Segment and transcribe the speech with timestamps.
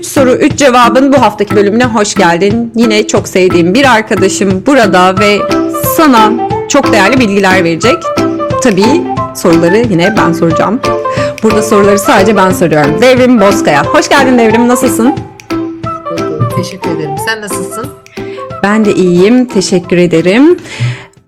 [0.00, 2.72] 3 soru 3 cevabın bu haftaki bölümüne hoş geldin.
[2.76, 5.38] Yine çok sevdiğim bir arkadaşım burada ve
[5.96, 6.32] sana
[6.68, 7.96] çok değerli bilgiler verecek.
[8.62, 9.02] Tabii
[9.34, 10.80] soruları yine ben soracağım.
[11.42, 13.02] Burada soruları sadece ben soruyorum.
[13.02, 13.84] Devrim Bozkaya.
[13.84, 14.68] Hoş geldin Devrim.
[14.68, 15.14] Nasılsın?
[16.56, 17.14] Teşekkür ederim.
[17.26, 17.86] Sen nasılsın?
[18.62, 19.44] Ben de iyiyim.
[19.44, 20.58] Teşekkür ederim.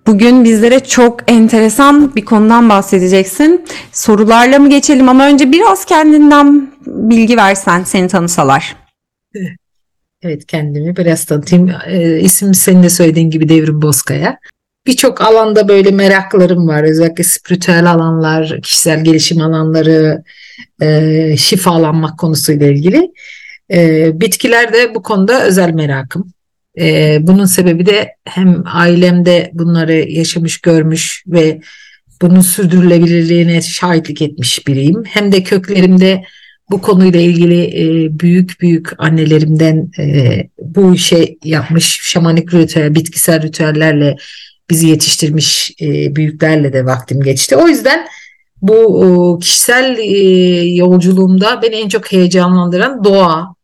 [0.06, 3.64] Bugün bizlere çok enteresan bir konudan bahsedeceksin.
[3.92, 8.76] Sorularla mı geçelim ama önce biraz kendinden bilgi versen, seni tanısalar.
[10.22, 11.70] Evet kendimi biraz tanıtayım.
[11.86, 14.38] Ee, isim senin de söylediğin gibi Devrim Bozkaya.
[14.86, 16.82] Birçok alanda böyle meraklarım var.
[16.82, 20.22] Özellikle spiritüel alanlar, kişisel gelişim alanları,
[20.82, 23.12] e, şifalanmak konusuyla ilgili.
[23.72, 26.32] E, bitkiler de bu konuda özel merakım.
[26.78, 31.60] E, bunun sebebi de hem ailemde bunları yaşamış, görmüş ve
[32.22, 35.02] bunun sürdürülebilirliğine şahitlik etmiş biriyim.
[35.06, 36.22] Hem de köklerimde
[36.70, 44.16] bu konuyla ilgili e, büyük büyük annelerimden e, bu işe yapmış şamanik ritüel, bitkisel ritüellerle
[44.70, 47.56] bizi yetiştirmiş e, büyüklerle de vaktim geçti.
[47.56, 48.06] O yüzden
[48.62, 50.18] bu o, kişisel e,
[50.74, 53.54] yolculuğumda beni en çok heyecanlandıran doğa,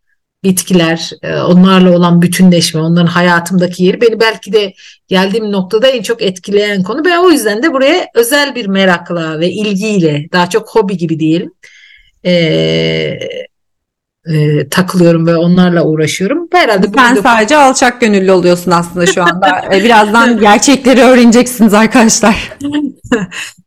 [0.44, 4.72] bitkiler, e, onlarla olan bütünleşme, onların hayatımdaki yeri beni belki de
[5.08, 7.05] geldiğim noktada en çok etkileyen konu.
[7.05, 11.53] Ben o yüzden de buraya özel bir merakla ve ilgiyle, daha çok hobi gibi diyelim,
[14.27, 16.48] e, takılıyorum ve onlarla uğraşıyorum.
[16.52, 17.22] Herhalde Sen de...
[17.22, 19.48] sadece alçak gönüllü oluyorsun aslında şu anda.
[19.72, 22.52] E, birazdan gerçekleri öğreneceksiniz arkadaşlar.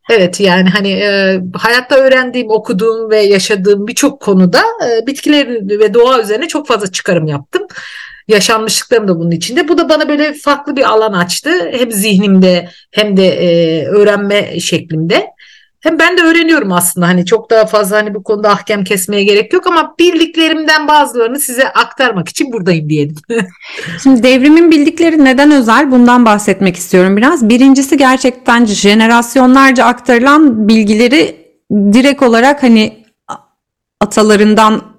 [0.09, 5.47] Evet yani hani e, hayatta öğrendiğim, okuduğum ve yaşadığım birçok konuda e, bitkiler
[5.79, 7.67] ve doğa üzerine çok fazla çıkarım yaptım.
[8.27, 9.67] Yaşanmışlıklarım da bunun içinde.
[9.67, 11.71] Bu da bana böyle farklı bir alan açtı.
[11.71, 15.27] Hem zihnimde hem de e, öğrenme şeklimde.
[15.81, 19.53] Hem ben de öğreniyorum aslında hani çok daha fazla hani bu konuda ahkam kesmeye gerek
[19.53, 23.15] yok ama bildiklerimden bazılarını size aktarmak için buradayım diyelim.
[24.03, 27.49] Şimdi devrimin bildikleri neden özel bundan bahsetmek istiyorum biraz.
[27.49, 31.35] Birincisi gerçekten jenerasyonlarca aktarılan bilgileri
[31.71, 33.05] direkt olarak hani
[33.99, 34.90] atalarından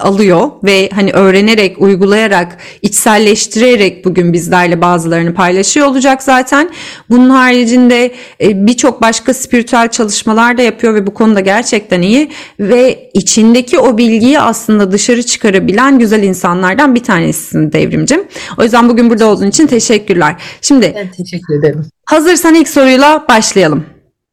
[0.00, 6.70] alıyor ve hani öğrenerek, uygulayarak, içselleştirerek bugün bizlerle bazılarını paylaşıyor olacak zaten.
[7.10, 12.30] Bunun haricinde e, birçok başka spiritüel çalışmalar da yapıyor ve bu konuda gerçekten iyi
[12.60, 18.24] ve içindeki o bilgiyi aslında dışarı çıkarabilen güzel insanlardan bir tanesisin Devrimcim.
[18.58, 20.36] O yüzden bugün burada olduğun için teşekkürler.
[20.60, 21.86] Şimdi ben teşekkür ederim.
[22.04, 23.86] Hazırsan ilk soruyla başlayalım.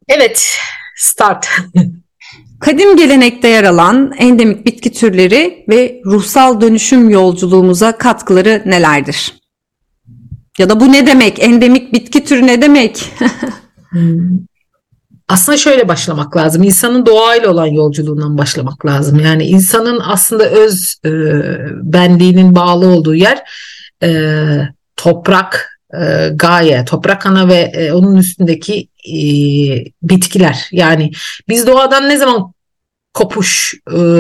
[0.10, 0.58] Evet,
[0.96, 1.48] start.
[2.60, 9.34] Kadim gelenekte yer alan endemik bitki türleri ve ruhsal dönüşüm yolculuğumuza katkıları nelerdir?
[10.58, 11.44] Ya da bu ne demek?
[11.44, 13.06] Endemik bitki türü ne demek?
[15.30, 16.64] Aslında şöyle başlamak lazım.
[16.64, 19.20] İnsanın doğayla olan yolculuğundan başlamak lazım.
[19.20, 21.10] Yani insanın aslında öz e,
[21.72, 23.44] benliğinin bağlı olduğu yer
[24.04, 24.10] e,
[24.96, 29.20] toprak, e, gaye, toprak ana ve e, onun üstündeki e,
[30.02, 30.68] bitkiler.
[30.72, 31.12] Yani
[31.50, 32.54] biz doğadan ne zaman
[33.14, 33.74] kopuş,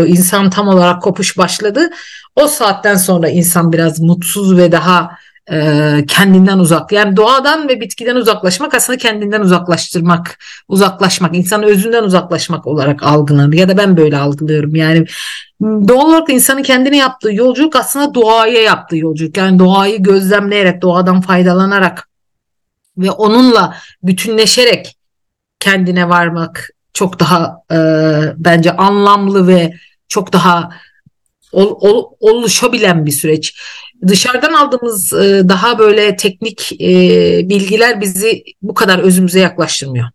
[0.08, 1.90] insan tam olarak kopuş başladı.
[2.36, 5.12] O saatten sonra insan biraz mutsuz ve daha
[5.52, 6.92] e, kendinden uzak.
[6.92, 13.54] Yani doğadan ve bitkiden uzaklaşmak aslında kendinden uzaklaştırmak, uzaklaşmak, insanın özünden uzaklaşmak olarak algılanır.
[13.54, 14.76] Ya da ben böyle algılıyorum.
[14.76, 15.06] Yani
[15.62, 19.38] doğal olarak insanın kendine yaptığı yolculuk aslında doğaya yaptığı yolculuk.
[19.38, 22.10] Yani doğayı gözlemleyerek, doğadan faydalanarak
[22.98, 24.98] ve onunla bütünleşerek
[25.60, 27.78] kendine varmak çok daha e,
[28.38, 29.74] bence anlamlı ve
[30.08, 30.70] çok daha
[31.52, 33.62] ol, ol, oluşabilen bir süreç.
[34.08, 36.90] Dışarıdan aldığımız e, daha böyle teknik e,
[37.50, 40.08] bilgiler bizi bu kadar özümüze yaklaştırmıyor.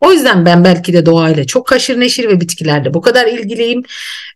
[0.00, 3.82] O yüzden ben belki de doğayla çok haşır neşir ve bitkilerle bu kadar ilgiliyim.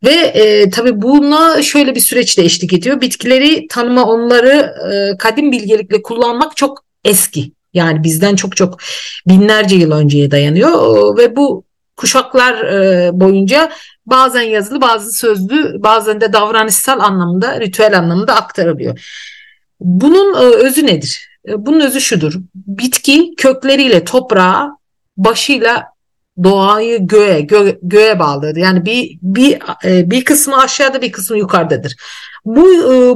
[0.04, 3.00] Ve e, tabii buna şöyle bir süreç de eşlik ediyor.
[3.00, 7.52] Bitkileri tanıma, onları e, kadim bilgelikle kullanmak çok eski.
[7.74, 8.78] Yani bizden çok çok
[9.28, 11.64] binlerce yıl önceye dayanıyor ve bu
[11.96, 13.72] kuşaklar e, boyunca
[14.06, 18.98] bazen yazılı, bazı sözlü, bazen de davranışsal anlamda, ritüel anlamında aktarılıyor.
[19.80, 21.28] Bunun e, özü nedir?
[21.48, 22.34] E, bunun özü şudur.
[22.54, 24.76] Bitki kökleriyle toprağa,
[25.16, 25.84] başıyla
[26.42, 28.56] doğayı göğe, gö göğe bağlıdır.
[28.56, 31.96] Yani bir bir bir kısmı aşağıda, bir kısmı yukarıdadır.
[32.44, 32.64] Bu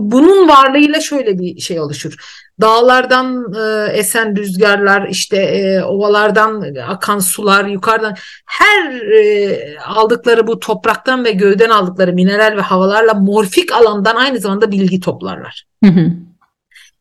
[0.01, 2.17] bunun varlığıyla şöyle bir şey oluşur
[2.61, 8.15] dağlardan e, esen rüzgarlar, işte e, ovalardan akan sular, yukarıdan
[8.47, 14.71] her e, aldıkları bu topraktan ve göğden aldıkları mineral ve havalarla morfik alandan aynı zamanda
[14.71, 15.65] bilgi toplarlar.
[15.85, 16.13] Hı hı.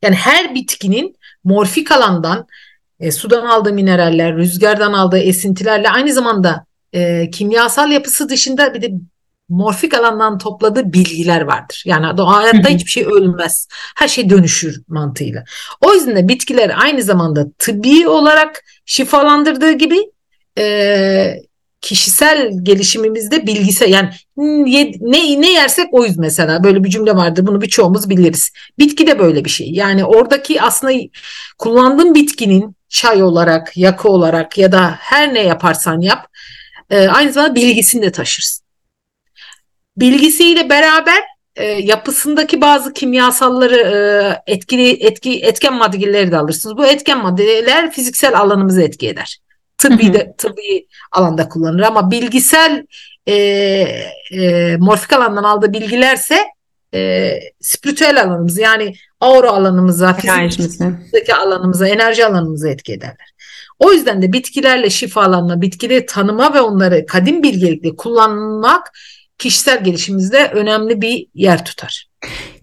[0.01, 2.47] Yani her bitkinin morfik alandan
[2.99, 8.91] e, sudan aldığı mineraller, rüzgardan aldığı esintilerle aynı zamanda e, kimyasal yapısı dışında bir de
[9.49, 11.83] morfik alandan topladığı bilgiler vardır.
[11.85, 13.67] Yani hayatta hiçbir şey ölmez.
[13.95, 15.43] Her şey dönüşür mantığıyla.
[15.81, 19.97] O yüzden de bitkiler aynı zamanda tıbbi olarak şifalandırdığı gibi
[20.57, 21.37] e,
[21.81, 28.09] kişisel gelişimimizde bilgisel yani ne ne yersek oyuz mesela böyle bir cümle vardır bunu birçoğumuz
[28.09, 28.51] biliriz.
[28.79, 29.71] Bitki de böyle bir şey.
[29.71, 30.93] Yani oradaki aslında
[31.57, 36.27] kullandığın bitkinin çay olarak, yakı olarak ya da her ne yaparsan yap
[36.89, 38.66] e, aynı zamanda bilgisini de taşırsın.
[39.97, 41.23] Bilgisiyle beraber
[41.55, 46.77] e, yapısındaki bazı kimyasalları e, etkili etki etken maddeleri de alırsınız.
[46.77, 49.37] Bu etken maddeler fiziksel alanımızı etki eder.
[49.77, 52.85] Tıbbi de tıbbi alanda kullanılır ama bilgisel
[53.27, 53.33] e,
[54.31, 56.37] e, morfik alandan aldığı bilgilerse
[56.93, 63.33] e, spiritüel alanımız yani aura alanımıza, fizikteki alanımıza, enerji alanımıza etki ederler.
[63.79, 68.91] O yüzden de bitkilerle şifalanma, bitkileri tanıma ve onları kadim bilgelikle kullanmak
[69.37, 72.07] kişisel gelişimimizde önemli bir yer tutar.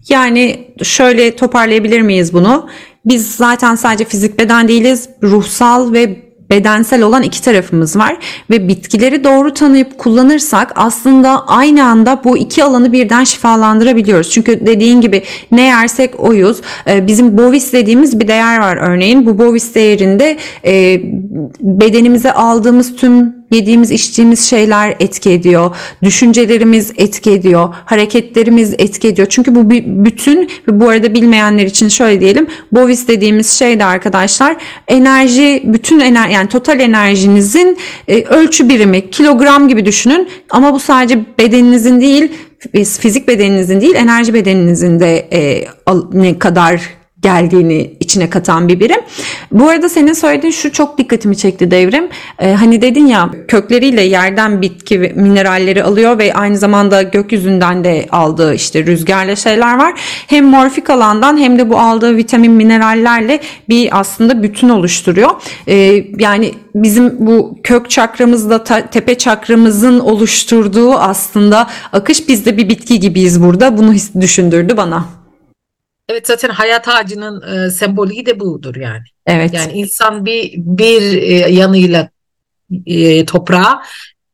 [0.09, 2.69] Yani şöyle toparlayabilir miyiz bunu?
[3.05, 8.17] Biz zaten sadece fizik beden değiliz, ruhsal ve bedensel olan iki tarafımız var
[8.49, 14.31] ve bitkileri doğru tanıyıp kullanırsak aslında aynı anda bu iki alanı birden şifalandırabiliyoruz.
[14.31, 16.61] Çünkü dediğin gibi ne yersek oyuz.
[16.87, 19.25] Ee, bizim bovis dediğimiz bir değer var örneğin.
[19.25, 21.01] Bu bovis değerinde e,
[21.59, 25.75] bedenimize aldığımız tüm yediğimiz içtiğimiz şeyler etki ediyor.
[26.03, 27.73] Düşüncelerimiz etki ediyor.
[27.85, 29.27] Hareketlerimiz etki ediyor.
[29.31, 32.47] Çünkü bu bir bütün bu arada bilmeyenler için şöyle diyelim.
[32.71, 34.55] Bovis dediğimiz şey de arkadaşlar
[34.87, 37.77] enerji bütün enerji yani total enerjinizin
[38.07, 40.29] e, ölçü birimi kilogram gibi düşünün.
[40.49, 42.31] Ama bu sadece bedeninizin değil
[42.99, 45.67] fizik bedeninizin değil enerji bedeninizin de e,
[46.13, 46.81] ne kadar
[47.25, 48.99] geldiğini içine katan bir birim.
[49.51, 52.07] Bu arada senin söylediğin şu çok dikkatimi çekti devrim.
[52.39, 58.53] Ee, hani dedin ya kökleriyle yerden bitki mineralleri alıyor ve aynı zamanda gökyüzünden de aldığı
[58.53, 59.93] işte rüzgarla şeyler var.
[60.27, 63.39] Hem morfik alandan hem de bu aldığı vitamin minerallerle
[63.69, 65.29] bir aslında bütün oluşturuyor.
[65.67, 72.99] Ee, yani bizim bu kök çakramızda tepe çakramızın oluşturduğu aslında akış biz de bir bitki
[72.99, 73.77] gibiyiz burada.
[73.77, 75.24] Bunu düşündürdü bana.
[76.09, 79.03] Evet zaten hayat ağacının e, sembolü de budur yani.
[79.25, 79.53] Evet.
[79.53, 82.09] Yani insan bir bir e, yanıyla
[82.85, 83.81] e, toprağa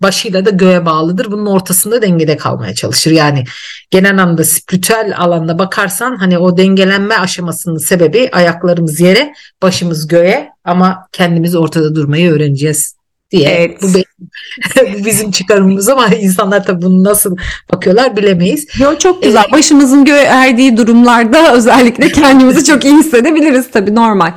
[0.02, 1.32] başıyla da göğe bağlıdır.
[1.32, 3.12] Bunun ortasında dengede kalmaya çalışır.
[3.12, 3.44] Yani
[3.92, 11.08] genel anlamda spiritüel alanda bakarsan hani o dengelenme aşamasının sebebi ayaklarımız yere, başımız göğe ama
[11.12, 12.96] kendimiz ortada durmayı öğreneceğiz
[13.32, 13.50] diye.
[13.50, 13.78] Evet.
[13.82, 13.88] Bu,
[15.02, 17.38] bu bizim çıkarımımız ama insanlar tabii bunu nasıl
[17.74, 18.68] bakıyorlar bilemeyiz.
[18.80, 19.44] Yo, çok güzel.
[19.50, 24.32] Ee, Başımızın göğe erdiği durumlarda özellikle kendimizi çok iyi hissedebiliriz tabii normal.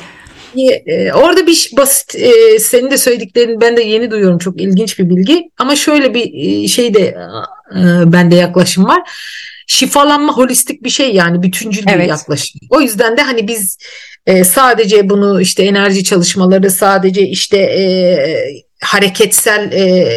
[0.87, 5.11] E, orada bir basit e, senin de söylediklerini ben de yeni duyuyorum çok ilginç bir
[5.11, 7.17] bilgi ama şöyle bir e, şey de
[7.77, 9.03] e, bende yaklaşım var
[9.67, 12.01] şifalanma holistik bir şey yani bütüncül evet.
[12.01, 12.61] bir yaklaşım.
[12.71, 13.79] O yüzden de hani biz
[14.27, 17.85] e, sadece bunu işte enerji çalışmaları sadece işte e,
[18.85, 20.09] hareketsel e,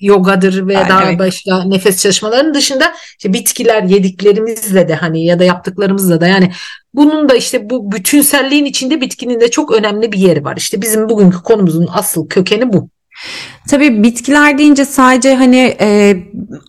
[0.00, 5.44] yogadır ve Ay, daha başka nefes çalışmalarının dışında işte bitkiler yediklerimizle de hani ya da
[5.44, 6.52] yaptıklarımızla da yani
[6.94, 10.56] bunun da işte bu bütünselliğin içinde bitkinin de çok önemli bir yeri var.
[10.56, 12.88] İşte bizim bugünkü konumuzun asıl kökeni bu.
[13.70, 16.16] Tabii bitkiler deyince sadece hani e,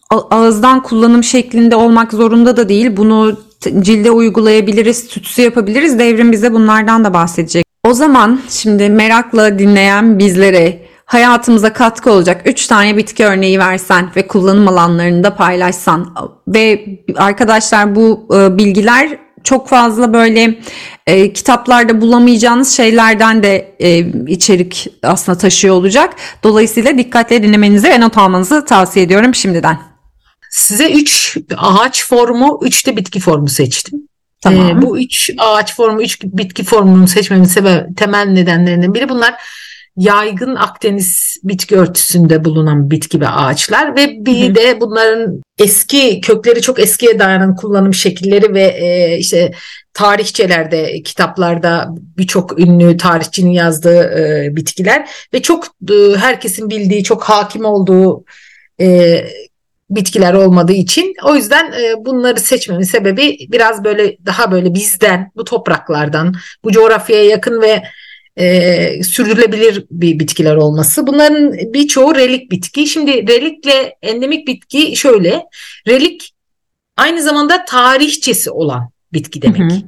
[0.09, 2.97] ağızdan kullanım şeklinde olmak zorunda da değil.
[2.97, 3.39] Bunu
[3.79, 5.99] cilde uygulayabiliriz, tütsü yapabiliriz.
[5.99, 7.65] Devrim bize bunlardan da bahsedecek.
[7.87, 14.27] O zaman şimdi merakla dinleyen bizlere hayatımıza katkı olacak 3 tane bitki örneği versen ve
[14.27, 16.15] kullanım alanlarını da paylaşsan
[16.47, 20.59] ve arkadaşlar bu e, bilgiler çok fazla böyle
[21.07, 26.15] e, kitaplarda bulamayacağınız şeylerden de e, içerik aslında taşıyor olacak.
[26.43, 29.79] Dolayısıyla dikkatle dinlemenizi ve not almanızı tavsiye ediyorum şimdiden.
[30.49, 34.07] Size 3 ağaç formu, 3 de bitki formu seçtim.
[34.41, 34.69] Tamam.
[34.69, 39.35] Ee, bu üç ağaç formu, üç bitki formunu seçmemin sebep temel nedenlerinden biri bunlar
[39.97, 44.55] yaygın Akdeniz bitki örtüsünde bulunan bitki ve ağaçlar ve bir Hı.
[44.55, 49.51] de bunların eski kökleri çok eskiye dayanan kullanım şekilleri ve e, işte
[49.93, 57.65] tarihçelerde, kitaplarda birçok ünlü tarihçinin yazdığı e, bitkiler ve çok e, herkesin bildiği, çok hakim
[57.65, 58.23] olduğu
[58.81, 59.19] e,
[59.89, 65.43] bitkiler olmadığı için o yüzden e, bunları seçmemin sebebi biraz böyle daha böyle bizden, bu
[65.43, 67.83] topraklardan, bu coğrafyaya yakın ve
[68.37, 71.07] e, sürdürülebilir bir bitkiler olması.
[71.07, 72.87] Bunların birçoğu relik bitki.
[72.87, 75.45] Şimdi relikle endemik bitki şöyle.
[75.87, 76.33] Relik
[76.97, 79.71] aynı zamanda tarihçesi olan bitki demek.
[79.71, 79.79] Hı hı.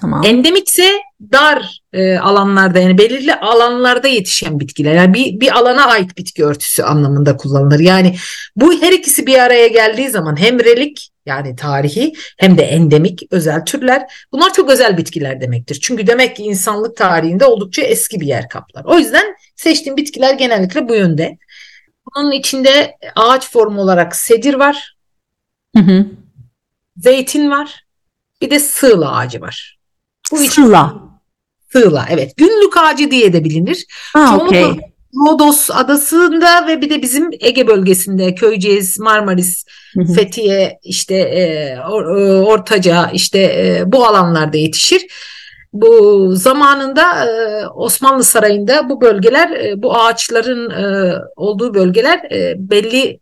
[0.00, 0.22] Tamam.
[0.24, 0.92] Endemikse
[1.32, 4.94] dar e, alanlarda yani belirli alanlarda yetişen bitkiler.
[4.94, 7.80] Yani bir, bir alana ait bitki örtüsü anlamında kullanılır.
[7.80, 8.16] Yani
[8.56, 13.64] bu her ikisi bir araya geldiği zaman hem relik yani tarihi hem de endemik özel
[13.64, 14.26] türler.
[14.32, 15.78] Bunlar çok özel bitkiler demektir.
[15.82, 18.84] Çünkü demek ki insanlık tarihinde oldukça eski bir yer kaplar.
[18.84, 21.38] O yüzden seçtiğim bitkiler genellikle bu yönde.
[22.06, 24.96] Bunun içinde ağaç formu olarak sedir var.
[25.76, 26.06] Hı hı.
[26.96, 27.84] Zeytin var.
[28.40, 29.78] Bir de sığla ağacı var.
[30.32, 30.94] Bu Sıla.
[31.72, 32.36] Sığla evet.
[32.36, 33.86] Günlük ağacı diye de bilinir.
[34.12, 34.78] Ha, okay.
[35.14, 40.12] Rodos adasında ve bir de bizim Ege bölgesinde Köyceğiz, Marmaris, hı hı.
[40.12, 41.78] Fethiye, işte e,
[42.42, 45.06] Ortaca işte e, bu alanlarda yetişir.
[45.72, 53.20] Bu zamanında e, Osmanlı Sarayı'nda bu bölgeler, e, bu ağaçların e, olduğu bölgeler e, belli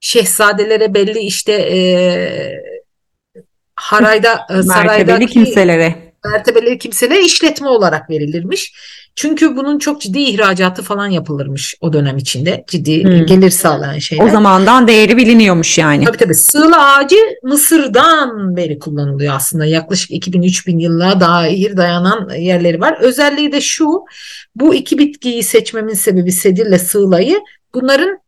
[0.00, 1.78] şehzadelere, belli işte e,
[3.76, 8.74] harayda, e, saraydaki kimselere mertebeli kimselere işletme olarak verilirmiş.
[9.14, 12.64] Çünkü bunun çok ciddi ihracatı falan yapılırmış o dönem içinde.
[12.66, 13.26] Ciddi hmm.
[13.26, 14.24] gelir sağlayan şeyler.
[14.24, 16.04] O zamandan değeri biliniyormuş yani.
[16.04, 16.34] Tabii tabii.
[16.34, 19.64] Sığla ağacı Mısır'dan beri kullanılıyor aslında.
[19.64, 22.98] Yaklaşık 2000-3000 yıllığa dair dayanan yerleri var.
[23.00, 24.04] Özelliği de şu.
[24.56, 27.40] Bu iki bitkiyi seçmemin sebebi sedirle sığlayı
[27.74, 28.18] bunların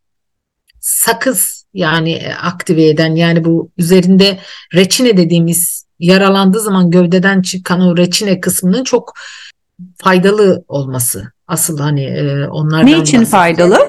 [0.79, 4.39] sakız yani aktive eden yani bu üzerinde
[4.73, 9.13] reçine dediğimiz yaralandığı zaman gövdeden çıkan o reçine kısmının çok
[9.97, 11.31] faydalı olması.
[11.47, 13.79] Asıl hani e, onlardan Ne için faydalı?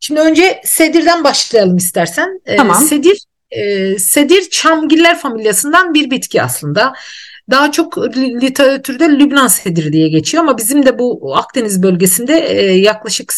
[0.00, 2.40] Şimdi önce sedirden başlayalım istersen.
[2.46, 2.76] E, tamam.
[2.76, 3.18] Sedir
[3.50, 6.92] e, sedir çamgiller familyasından bir bitki aslında.
[7.50, 13.32] Daha çok literatürde Lübnan sediri diye geçiyor ama bizim de bu Akdeniz bölgesinde e, yaklaşık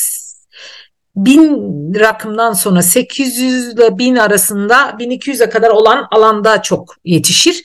[1.16, 7.62] bin rakımdan sonra 800 ile 1000 arasında 1200'e kadar olan alanda çok yetişir.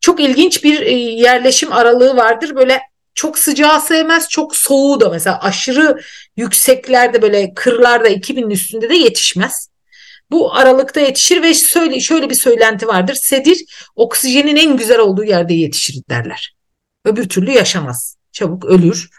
[0.00, 2.56] Çok ilginç bir e, yerleşim aralığı vardır.
[2.56, 2.80] Böyle
[3.14, 6.00] çok sıcağı sevmez, çok soğuğu da mesela aşırı
[6.36, 9.68] yükseklerde böyle kırlarda 2000'in üstünde de yetişmez.
[10.30, 13.14] Bu aralıkta yetişir ve şöyle, şöyle bir söylenti vardır.
[13.14, 13.64] Sedir
[13.96, 16.54] oksijenin en güzel olduğu yerde yetişir derler.
[17.04, 18.16] Öbür türlü yaşamaz.
[18.32, 19.10] Çabuk ölür.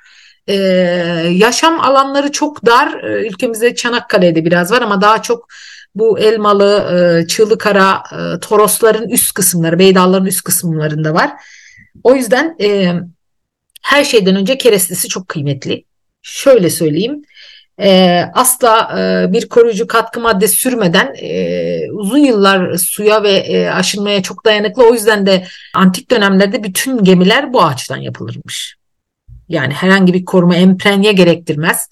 [0.48, 0.56] Ee,
[1.32, 3.04] yaşam alanları çok dar.
[3.04, 5.48] Ee, ülkemizde Çanakkale'de biraz var ama daha çok
[5.96, 6.90] bu Elmalı,
[7.24, 11.32] e, Çığlıkara, e, Torosların üst kısımları, Beydalların üst kısımlarında var.
[12.04, 12.94] O yüzden e,
[13.82, 15.86] her şeyden önce kerestesi çok kıymetli.
[16.22, 17.22] Şöyle söyleyeyim.
[17.80, 24.24] E, asla e, bir koruyucu katkı madde sürmeden e, uzun yıllar suya ve e, aşınmaya
[24.24, 24.88] çok dayanıklı.
[24.90, 28.76] O yüzden de antik dönemlerde bütün gemiler bu ağaçtan yapılırmış.
[29.50, 31.90] Yani herhangi bir koruma emprenye gerektirmez.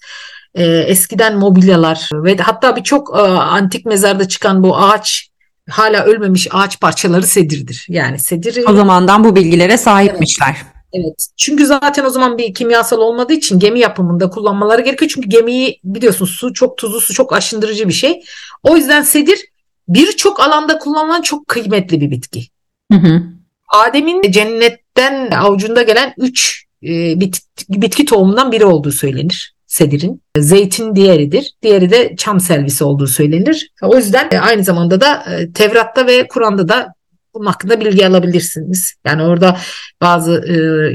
[0.54, 5.28] E, eskiden mobilyalar ve hatta birçok e, antik mezarda çıkan bu ağaç
[5.70, 7.86] hala ölmemiş ağaç parçaları sedirdir.
[7.88, 8.64] Yani sedir.
[8.68, 10.56] O zamandan bu bilgilere sahipmişler.
[10.58, 10.66] Evet.
[10.92, 11.26] Evet.
[11.36, 15.10] Çünkü zaten o zaman bir kimyasal olmadığı için gemi yapımında kullanmaları gerekiyor.
[15.14, 18.22] Çünkü gemiyi biliyorsun su çok tuzlu su çok aşındırıcı bir şey.
[18.62, 19.40] O yüzden sedir
[19.88, 22.46] birçok alanda kullanılan çok kıymetli bir bitki.
[22.92, 23.22] Hı hı.
[23.68, 30.22] Adem'in cennetten avucunda gelen üç e, bit, bitki tohumundan biri olduğu söylenir sedirin.
[30.38, 31.52] Zeytin diğeridir.
[31.62, 33.70] Diğeri de çam selvisi olduğu söylenir.
[33.82, 36.94] O yüzden e, aynı zamanda da e, Tevrat'ta ve Kur'an'da da
[37.34, 38.94] bunun hakkında bilgi alabilirsiniz.
[39.06, 39.56] Yani orada
[40.00, 40.44] bazı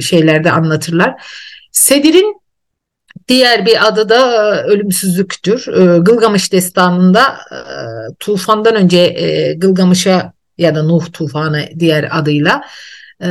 [0.01, 1.15] şeylerde anlatırlar.
[1.71, 2.41] Sedirin
[3.27, 5.65] diğer bir adı da ölümsüzlüktür.
[6.01, 7.37] Gılgamış destanında
[8.19, 9.15] tufandan önce
[9.57, 12.61] Gılgamış'a ya da Nuh tufanı diğer adıyla
[13.23, 13.29] e,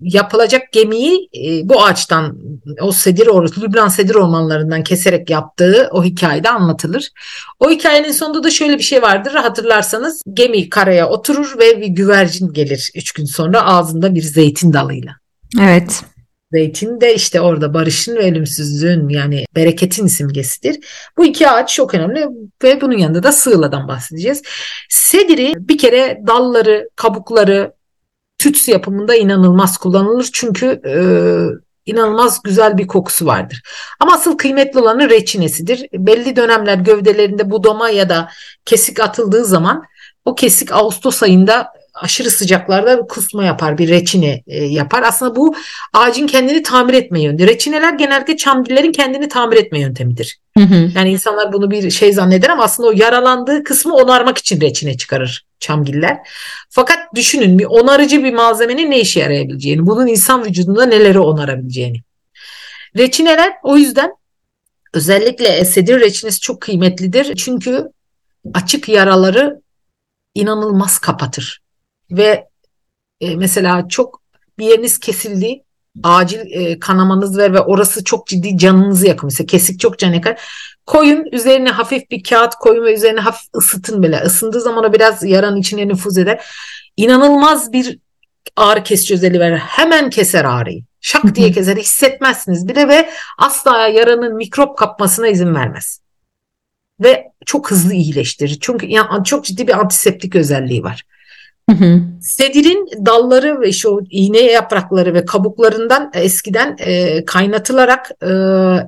[0.00, 2.38] yapılacak gemiyi e, bu ağaçtan
[2.80, 7.10] o sedir or Lübnan sedir ormanlarından keserek yaptığı o hikayede anlatılır.
[7.60, 12.52] O hikayenin sonunda da şöyle bir şey vardır hatırlarsanız gemi karaya oturur ve bir güvercin
[12.52, 15.12] gelir üç gün sonra ağzında bir zeytin dalıyla.
[15.60, 16.04] Evet.
[16.52, 20.78] Zeytin de işte orada barışın ve ölümsüzlüğün yani bereketin simgesidir.
[21.16, 22.26] Bu iki ağaç çok önemli
[22.62, 24.42] ve bunun yanında da sığladan bahsedeceğiz.
[24.88, 27.72] Sediri bir kere dalları, kabukları,
[28.38, 30.30] tüts yapımında inanılmaz kullanılır.
[30.32, 30.94] Çünkü e,
[31.90, 33.62] inanılmaz güzel bir kokusu vardır.
[34.00, 35.86] Ama asıl kıymetli olanı reçinesidir.
[35.92, 38.28] Belli dönemler gövdelerinde budama ya da
[38.64, 39.84] kesik atıldığı zaman
[40.24, 45.02] o kesik Ağustos ayında aşırı sıcaklarda kusma yapar, bir reçine e, yapar.
[45.02, 45.54] Aslında bu
[45.92, 47.50] ağacın kendini tamir etme yöntemi.
[47.50, 50.38] Reçineler genellikle çamgillerin kendini tamir etme yöntemidir.
[50.58, 50.90] Hı hı.
[50.94, 55.47] Yani insanlar bunu bir şey zanneder ama aslında o yaralandığı kısmı onarmak için reçine çıkarır
[55.60, 56.18] çamgiller.
[56.70, 62.02] Fakat düşünün bir onarıcı bir malzemenin ne işe yarayabileceğini, bunun insan vücudunda neleri onarabileceğini.
[62.96, 64.10] Reçineler o yüzden
[64.94, 67.36] özellikle esedir reçinesi çok kıymetlidir.
[67.36, 67.88] Çünkü
[68.54, 69.60] açık yaraları
[70.34, 71.62] inanılmaz kapatır.
[72.10, 72.48] Ve
[73.20, 74.22] e, mesela çok
[74.58, 75.62] bir yeriniz kesildi
[76.02, 79.24] acil e, kanamanız var ve orası çok ciddi canınızı yakıyor.
[79.24, 80.40] Mesela kesik çok can yakar.
[80.88, 84.22] Koyun üzerine hafif bir kağıt koyun ve üzerine hafif ısıtın bile.
[84.26, 86.44] Isındığı zaman o biraz yaranın içine nüfuz eder.
[86.96, 87.98] İnanılmaz bir
[88.56, 89.58] ağrı kesici özelliği var.
[89.58, 90.82] Hemen keser ağrıyı.
[91.00, 96.00] Şak diye keser hissetmezsiniz bile ve asla yaranın mikrop kapmasına izin vermez.
[97.00, 98.58] Ve çok hızlı iyileştirir.
[98.60, 101.04] Çünkü yani çok ciddi bir antiseptik özelliği var.
[101.70, 102.00] Hı hı.
[102.22, 108.28] Sedirin dalları ve şu iğne yaprakları ve kabuklarından eskiden e, kaynatılarak e,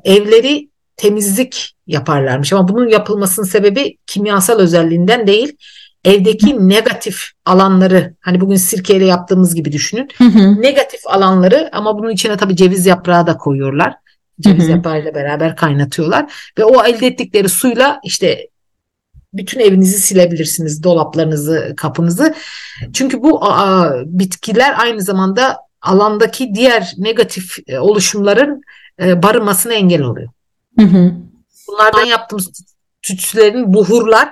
[0.04, 0.69] evleri
[1.00, 2.52] temizlik yaparlarmış.
[2.52, 5.56] Ama bunun yapılmasının sebebi kimyasal özelliğinden değil,
[6.04, 10.08] evdeki negatif alanları hani bugün sirkeyle yaptığımız gibi düşünün.
[10.18, 10.62] Hı hı.
[10.62, 13.94] Negatif alanları ama bunun içine tabii ceviz yaprağı da koyuyorlar.
[14.40, 14.70] Ceviz Hı hı.
[14.70, 18.48] yaprağıyla beraber kaynatıyorlar ve o elde ettikleri suyla işte
[19.32, 22.34] bütün evinizi silebilirsiniz, dolaplarınızı, kapınızı.
[22.92, 28.62] Çünkü bu aa, bitkiler aynı zamanda alandaki diğer negatif e, oluşumların
[29.02, 30.28] e, barınmasına engel oluyor.
[30.80, 31.12] Hı hı.
[31.68, 32.50] Bunlardan yaptığımız
[33.02, 34.28] tütsülerin buhurlar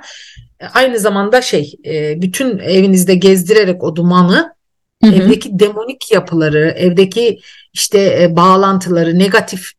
[0.61, 4.55] e, aynı zamanda şey e, bütün evinizde gezdirerek o dumanı
[5.05, 5.15] Hı hı.
[5.15, 7.41] evdeki demonik yapıları, evdeki
[7.73, 9.73] işte e, bağlantıları, negatif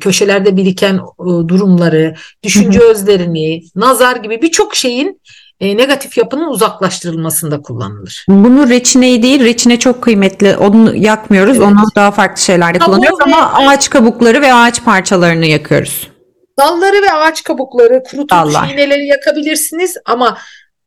[0.00, 1.00] köşelerde biriken
[1.48, 5.20] durumları, düşünce özlerini, nazar gibi birçok şeyin
[5.60, 8.26] e, negatif yapının uzaklaştırılmasında kullanılır.
[8.28, 10.56] Bunu reçineyi değil, reçine çok kıymetli.
[10.56, 11.56] Onu yakmıyoruz.
[11.56, 11.66] Evet.
[11.66, 16.08] Onu daha farklı şeylerde Kabuğu kullanıyoruz ve- ama ağaç kabukları ve ağaç parçalarını yakıyoruz.
[16.58, 20.38] Dalları ve ağaç kabukları, kurutulmuş iğneleri yakabilirsiniz ama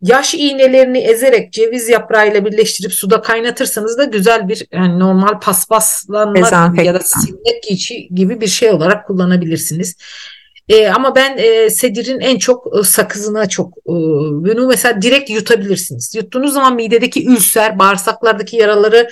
[0.02, 6.84] yaş iğnelerini ezerek ceviz yaprağıyla birleştirip suda kaynatırsanız da güzel bir yani normal paspaslanma Dezenfektan.
[6.84, 9.96] ya da silmek içi gibi bir şey olarak kullanabilirsiniz.
[10.70, 13.94] Ee, ama ben e, sedirin en çok e, sakızına çok e,
[14.46, 16.16] bunu mesela direkt yutabilirsiniz.
[16.16, 19.10] Yuttuğunuz zaman midedeki ülser, bağırsaklardaki yaraları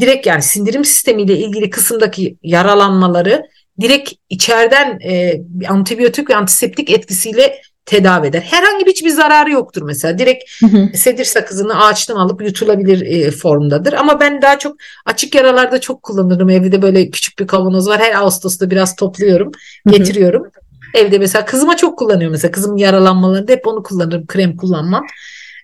[0.00, 3.42] direkt yani sindirim sistemiyle ilgili kısımdaki yaralanmaları
[3.80, 8.40] direkt içeriden e, antibiyotik ve antiseptik etkisiyle tedavi eder.
[8.40, 10.18] Herhangi bir hiçbir zararı yoktur mesela.
[10.18, 10.88] Direkt Hı hı.
[10.94, 13.92] sedir sakızını ağaçtan alıp yutulabilir e, formdadır.
[13.92, 16.50] Ama ben daha çok açık yaralarda çok kullanırım.
[16.50, 18.00] Evde böyle küçük bir kavanoz var.
[18.00, 19.52] Her Ağustos'ta biraz topluyorum,
[19.86, 19.96] Hı hı.
[19.96, 20.42] getiriyorum.
[20.94, 22.52] Evde mesela kızıma çok kullanıyorum mesela.
[22.52, 24.26] Kızımın yaralanmalarında hep onu kullanırım.
[24.26, 25.06] Krem kullanmam.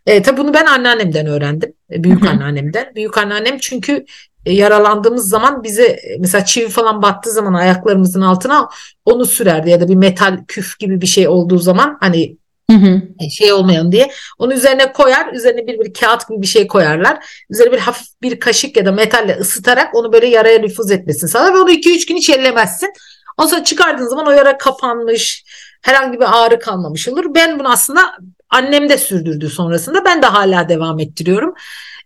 [0.07, 1.73] E, tabii bunu ben anneannemden öğrendim.
[1.93, 2.93] E, büyük anneannemden.
[2.95, 4.05] Büyük anneannem çünkü
[4.47, 8.69] e, yaralandığımız zaman bize e, mesela çivi falan battığı zaman ayaklarımızın altına
[9.05, 12.37] onu sürerdi ya da bir metal küf gibi bir şey olduğu zaman hani
[12.71, 13.03] Hı hı.
[13.31, 17.73] şey olmayan diye onu üzerine koyar üzerine bir, bir kağıt gibi bir şey koyarlar üzerine
[17.73, 21.59] bir hafif bir kaşık ya da metalle ısıtarak onu böyle yaraya nüfuz etmesini sağlar ve
[21.59, 22.93] onu 2-3 gün hiç ellemezsin
[23.38, 25.45] ondan sonra çıkardığın zaman o yara kapanmış
[25.83, 28.01] herhangi bir ağrı kalmamış olur ben bunu aslında
[28.55, 31.55] annem de sürdürdü sonrasında ben de hala devam ettiriyorum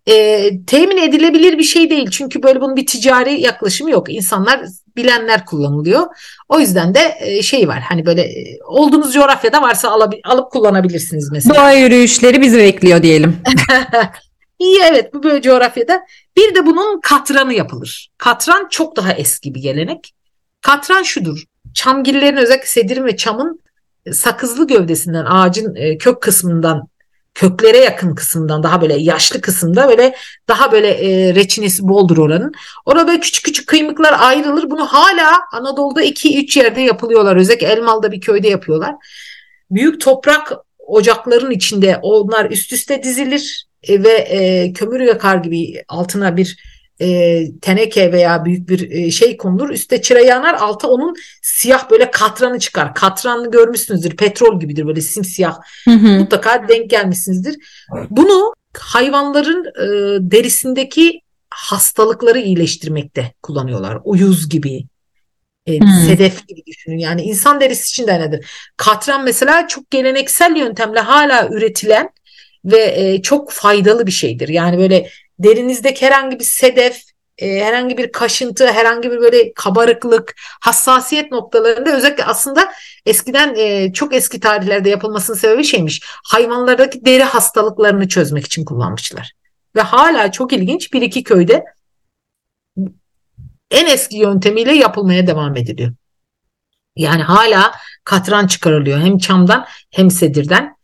[0.09, 4.61] e, temin edilebilir bir şey değil çünkü böyle bunun bir ticari yaklaşımı yok insanlar
[4.97, 6.07] bilenler kullanılıyor
[6.49, 11.33] o yüzden de e, şey var hani böyle e, olduğunuz coğrafyada varsa alabi- alıp kullanabilirsiniz
[11.33, 11.55] mesela.
[11.55, 13.37] Doğa yürüyüşleri bizi bekliyor diyelim.
[14.59, 16.01] İyi evet bu böyle coğrafyada.
[16.37, 18.11] Bir de bunun katranı yapılır.
[18.19, 20.15] Katran çok daha eski bir gelenek.
[20.61, 21.45] Katran şudur.
[21.75, 23.61] Çamgillerin özellikle sedirin ve çamın
[24.13, 26.89] sakızlı gövdesinden ağacın e, kök kısmından
[27.39, 30.15] köklere yakın kısımdan daha böyle yaşlı kısımda böyle
[30.49, 32.53] daha böyle e, reçinesi boldur oranın.
[32.87, 34.71] Orada böyle küçük küçük kıymıklar ayrılır.
[34.71, 37.37] Bunu hala Anadolu'da 2-3 yerde yapılıyorlar.
[37.37, 38.95] Özellikle Elmalı'da bir köyde yapıyorlar.
[39.71, 46.37] Büyük toprak ocakların içinde onlar üst üste dizilir e, ve e, kömür yakar gibi altına
[46.37, 46.57] bir
[47.01, 49.71] e, teneke veya büyük bir e, şey konulur.
[49.71, 52.95] Üste çıra yanar, alta onun siyah böyle katranı çıkar.
[52.95, 54.17] Katranını görmüşsünüzdür.
[54.17, 56.07] Petrol gibidir böyle simsiyah Hı hı.
[56.09, 57.57] mutlaka denk gelmişsinizdir.
[58.11, 59.87] Bunu hayvanların e,
[60.31, 63.99] derisindeki hastalıkları iyileştirmekte kullanıyorlar.
[64.05, 64.85] Uyuz gibi,
[65.67, 65.89] e, Hmm.
[66.07, 66.99] sedef gibi düşünün.
[66.99, 68.51] Yani insan derisi için de öyledir.
[68.77, 72.11] Katran mesela çok geleneksel yöntemle hala üretilen
[72.65, 74.49] ve e, çok faydalı bir şeydir.
[74.49, 77.03] Yani böyle derinizdeki herhangi bir sedef,
[77.39, 82.73] e, herhangi bir kaşıntı, herhangi bir böyle kabarıklık, hassasiyet noktalarında özellikle aslında
[83.07, 86.03] eskiden e, çok eski tarihlerde yapılmasının sebebi şeymiş.
[86.05, 89.33] Hayvanlardaki deri hastalıklarını çözmek için kullanmışlar.
[89.77, 91.65] Ve hala çok ilginç bir iki köyde
[93.71, 95.93] en eski yöntemiyle yapılmaya devam ediliyor.
[96.97, 97.73] Yani hala
[98.05, 100.77] katran çıkarılıyor hem çamdan hem sedirden.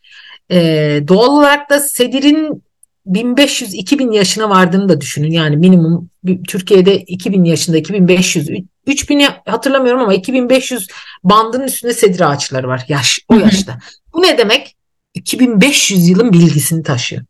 [0.51, 2.64] Ee, doğal olarak da sedirin
[3.07, 5.31] 1500-2000 yaşına vardığını da düşünün.
[5.31, 6.09] Yani minimum
[6.47, 8.49] Türkiye'de 2000 yaşında 2500
[8.87, 10.87] 3000'i hatırlamıyorum ama 2500
[11.23, 13.79] bandının üstünde sedir ağaçları var yaş o yaşta.
[14.13, 14.75] Bu ne demek?
[15.13, 17.21] 2500 yılın bilgisini taşıyor.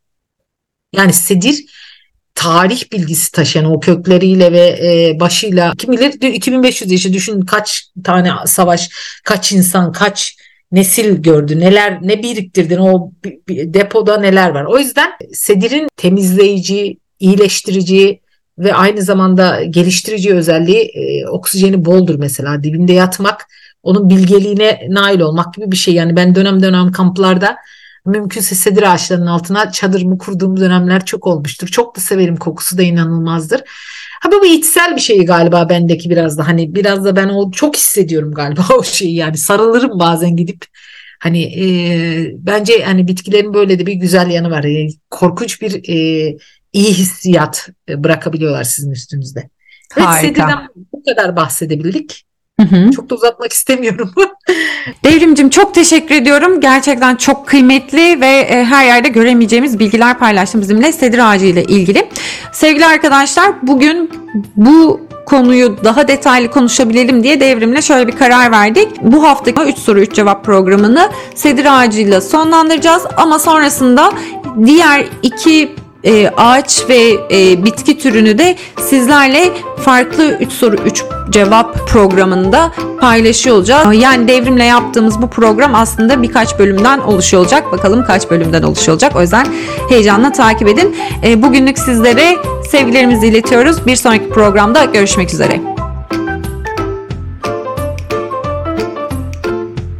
[0.95, 1.65] Yani sedir
[2.35, 8.31] tarih bilgisi taşıyan o kökleriyle ve e, başıyla kim bilir 2500 yaşı düşün kaç tane
[8.45, 8.89] savaş,
[9.23, 10.35] kaç insan, kaç
[10.75, 13.11] nesil gördü, neler ne biriktirdin o
[13.49, 14.65] depoda neler var.
[14.65, 18.19] O yüzden sedirin temizleyici, iyileştirici
[18.57, 23.47] ve aynı zamanda geliştirici özelliği e, oksijeni boldur mesela dibinde yatmak
[23.83, 25.93] onun bilgeliğine nail olmak gibi bir şey.
[25.93, 27.57] Yani ben dönem dönem kamplarda
[28.05, 31.67] mümkünse sedir ağaçlarının altına çadırımı kurduğum dönemler çok olmuştur.
[31.67, 33.61] Çok da severim kokusu da inanılmazdır.
[34.21, 37.51] Ha bu bir içsel bir şey galiba bendeki biraz da hani biraz da ben o
[37.51, 40.65] çok hissediyorum galiba o şeyi yani sarılırım bazen gidip
[41.19, 41.65] hani e,
[42.37, 44.63] bence hani bitkilerin böyle de bir güzel yanı var.
[44.63, 46.37] Yani korkunç bir e,
[46.73, 49.49] iyi hissiyat bırakabiliyorlar sizin üstünüzde.
[49.97, 50.27] Evet Harika.
[50.27, 52.25] Sedir'den bu kadar bahsedebildik.
[52.59, 52.91] Hı hı.
[52.91, 54.11] Çok da uzatmak istemiyorum.
[55.03, 56.61] Devrimcim çok teşekkür ediyorum.
[56.61, 62.09] Gerçekten çok kıymetli ve e, her yerde göremeyeceğimiz bilgiler paylaştın bizimle sedir ağacı ile ilgili.
[62.55, 64.11] Sevgili arkadaşlar bugün
[64.55, 68.87] bu konuyu daha detaylı konuşabilelim diye devrimle şöyle bir karar verdik.
[69.01, 74.11] Bu haftaki 3 soru 3 cevap programını sedir ağacıyla sonlandıracağız ama sonrasında
[74.65, 79.51] diğer iki e, ağaç ve e, bitki türünü de sizlerle
[79.85, 84.01] farklı 3 soru 3 cevap programında paylaşıyor olacağız.
[84.01, 87.71] Yani devrimle yaptığımız bu program aslında birkaç bölümden oluşuyor olacak.
[87.71, 89.15] Bakalım kaç bölümden oluşuyor olacak.
[89.15, 89.47] O yüzden
[89.89, 90.95] heyecanla takip edin.
[91.23, 92.35] E, bugünlük sizlere
[92.69, 93.85] sevgilerimizi iletiyoruz.
[93.85, 95.74] Bir sonraki programda görüşmek üzere.